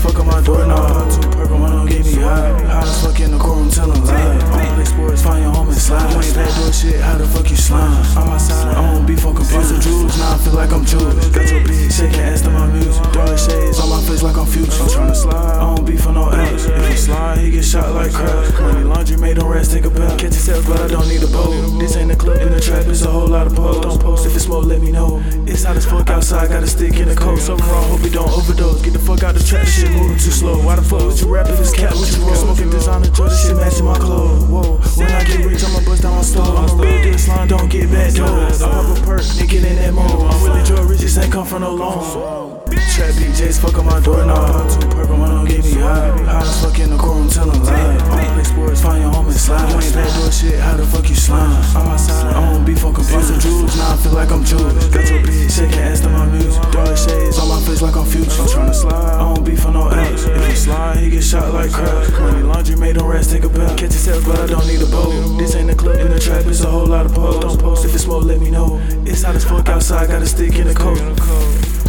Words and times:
fuck 0.00 0.18
on 0.18 0.26
my 0.26 0.40
door 0.42 0.66
now. 0.66 1.08
Two 1.10 1.28
perk 1.30 1.50
on 1.50 1.70
don't 1.70 1.86
get 1.86 2.04
me 2.04 2.14
high. 2.14 2.52
High 2.64 2.82
as 2.82 3.02
fuck 3.02 3.20
in 3.20 3.30
the 3.30 3.38
courtroom, 3.38 3.70
tell 3.70 3.88
them 3.90 4.04
lie. 4.04 4.14
I 4.14 4.74
play 4.74 4.84
sports, 4.84 5.22
find 5.22 5.42
your 5.42 5.52
home 5.52 5.68
and 5.68 5.76
slide. 5.76 6.10
You 6.10 6.16
ain't 6.22 6.34
that 6.34 6.60
door 6.60 6.72
shit, 6.72 7.00
how 7.00 7.18
the 7.18 7.26
fuck 7.26 7.50
you 7.50 7.56
slime? 7.56 8.04
I'm 8.16 8.28
outside, 8.28 8.76
I 8.76 8.92
don't 8.92 9.06
beef 9.06 9.24
on 9.26 9.34
computer. 9.34 9.78
Jewels, 9.78 10.18
now 10.18 10.34
I 10.34 10.38
feel 10.38 10.54
like 10.54 10.72
I'm 10.72 10.84
Jewish. 10.84 11.26
Got 11.28 11.50
your 11.50 11.60
bitch 11.60 11.92
shaking 11.92 12.20
ass 12.20 12.42
to 12.42 12.50
my 12.50 12.66
music. 12.72 13.02
Dark 13.12 13.38
shades 13.38 13.78
on 13.80 13.88
my 13.90 14.00
face 14.02 14.22
like 14.22 14.36
I'm 14.36 14.46
future. 14.46 14.82
I'm 14.82 14.88
tryna 14.88 15.16
slide, 15.16 15.56
I 15.56 15.74
don't 15.74 15.84
beef 15.84 16.06
on 16.06 16.14
no 16.14 16.28
else. 16.30 16.66
If 16.66 16.88
he 16.88 16.96
slide, 16.96 17.38
he 17.38 17.50
get 17.50 17.64
shot 17.64 17.94
like 17.94 18.12
crap. 18.12 18.60
Money 18.60 18.84
laundry 18.84 19.16
made 19.16 19.38
on 19.38 19.48
rest, 19.48 19.72
take 19.72 19.84
a 19.84 19.90
bath. 19.90 20.18
Catch 20.18 20.34
yourself, 20.34 20.66
but 20.66 20.80
I 20.80 20.88
don't 20.88 21.08
need 21.08 21.22
a 21.22 21.28
boat. 21.28 21.78
This 21.78 21.96
ain't 21.96 22.10
a 22.10 22.16
club 22.16 22.40
in 22.40 22.52
the 22.52 22.60
trap, 22.60 22.86
it's 22.86 23.02
a 23.02 23.10
whole 23.10 23.28
lot 23.28 23.46
of 23.46 23.53
It's 25.64 25.68
hot 25.70 25.76
as 25.78 25.86
fuck 25.86 26.10
outside, 26.10 26.50
got 26.50 26.62
a 26.62 26.66
stick 26.66 26.98
in 26.98 27.08
the 27.08 27.14
coat. 27.14 27.38
Something 27.38 27.66
wrong, 27.70 27.88
hope 27.88 28.04
you 28.04 28.10
don't 28.10 28.28
overdose. 28.28 28.82
Get 28.82 28.92
the 28.92 28.98
fuck 28.98 29.22
out 29.22 29.32
the 29.32 29.40
trap, 29.40 29.64
this 29.64 29.80
shit 29.80 29.90
moving 29.92 30.18
too 30.18 30.28
slow. 30.28 30.60
Why 30.60 30.76
the 30.76 30.82
fuck 30.82 31.00
would 31.00 31.18
you 31.18 31.32
rap 31.32 31.48
if 31.48 31.58
it's 31.58 31.72
cat 31.72 31.96
with 31.96 32.14
you 32.14 32.22
roll? 32.22 32.34
Smoking 32.34 32.68
designer 32.68 33.08
Jordan 33.08 33.34
shit 33.34 33.56
matching 33.56 33.86
my 33.86 33.96
clothes. 33.96 34.44
Whoa, 34.44 34.76
when 35.00 35.10
I 35.10 35.24
get 35.24 35.40
rich, 35.40 35.64
I'ma 35.64 35.80
bust 35.88 36.02
down 36.02 36.16
my 36.16 36.20
stove. 36.20 36.52
I'ma 36.52 36.68
roll 36.68 37.00
this 37.00 37.28
line, 37.28 37.48
don't 37.48 37.70
get 37.70 37.90
back 37.90 38.12
doors. 38.12 38.60
I 38.60 38.68
pop 38.68 38.92
a 38.92 39.00
perk, 39.08 39.24
get 39.24 39.64
in 39.64 39.76
that 39.80 39.94
mode. 39.94 40.12
I'm 40.12 40.44
really 40.44 40.62
Joe 40.68 40.84
Riches, 40.84 41.16
ain't 41.16 41.32
come 41.32 41.46
from 41.46 41.62
no 41.62 41.72
loan. 41.72 42.60
Trap 42.94 43.10
BJ's 43.16 43.58
fuck 43.58 43.78
on 43.78 43.86
my 43.86 43.98
door 44.00 44.24
now. 44.24 44.68
Two 44.68 44.86
perk 44.88 45.08
on 45.08 45.18
don't 45.30 45.48
get 45.48 45.64
me 45.64 45.80
high. 45.80 46.12
High 46.28 46.42
as 46.42 46.62
fuck 46.62 46.78
in 46.78 46.90
the 46.90 46.96
courtroom, 46.98 47.30
tell 47.30 47.48
them 47.48 47.64
lie. 47.64 47.96
Don't 47.96 48.34
play 48.34 48.44
sports, 48.44 48.82
find 48.82 49.02
your 49.02 49.10
home 49.10 49.26
and 49.26 49.34
slide. 49.34 49.66
You 49.70 49.80
ain't 49.80 49.94
that 49.94 50.12
door 50.20 50.30
shit, 50.30 50.60
how 50.60 50.76
the 50.76 50.84
fuck 50.84 51.08
you 51.08 51.16
slime? 51.16 51.50
I'm 51.74 51.88
outside, 51.88 52.36
I 52.36 52.52
don't 52.52 52.64
beef 52.66 52.84
on 52.84 52.92
computer. 52.92 53.40
Jewels, 53.40 53.76
now 53.78 53.94
I 53.94 53.96
feel 53.96 54.12
like 54.12 54.30
I'm 54.30 54.44
Jewish. 54.44 54.83
Shot 61.34 61.52
like. 61.52 61.72
Money 62.20 62.42
laundry 62.42 62.76
made 62.76 62.98
on 62.98 63.08
rest, 63.08 63.30
take 63.32 63.44
a 63.44 63.48
bath. 63.48 63.76
Catch 63.76 63.92
yourself, 63.92 64.24
but 64.26 64.38
I 64.38 64.46
don't 64.46 64.66
need 64.66 64.82
a 64.82 64.86
boat. 64.86 65.38
This 65.38 65.54
ain't 65.56 65.70
a 65.70 65.74
club 65.74 65.96
in 65.96 66.10
the 66.10 66.18
trap, 66.18 66.46
it's 66.46 66.62
a 66.62 66.70
whole 66.70 66.86
lot 66.86 67.06
of 67.06 67.14
posts. 67.14 67.40
Don't 67.40 67.60
post 67.60 67.84
if 67.84 67.94
it's 67.94 68.04
smoke, 68.04 68.24
let 68.24 68.40
me 68.40 68.50
know. 68.50 68.80
It's 69.04 69.22
hot 69.22 69.34
as 69.34 69.44
fuck 69.44 69.68
outside, 69.68 70.08
got 70.08 70.22
a 70.22 70.26
stick 70.26 70.56
in 70.56 70.68
the 70.68 70.74
coat. 70.74 71.83